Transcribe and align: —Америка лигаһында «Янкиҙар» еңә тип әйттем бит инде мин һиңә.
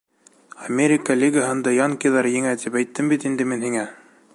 —Америка 0.67 1.17
лигаһында 1.19 1.75
«Янкиҙар» 1.75 2.31
еңә 2.39 2.55
тип 2.65 2.83
әйттем 2.83 3.15
бит 3.17 3.31
инде 3.33 3.51
мин 3.53 3.67
һиңә. 3.69 3.91